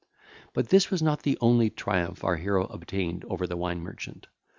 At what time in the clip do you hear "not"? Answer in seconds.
1.03-1.21